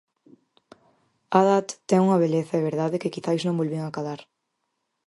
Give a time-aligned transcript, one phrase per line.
[1.33, 4.19] 'Aadat' ten unha beleza e verdade que quizais non volvín acadar.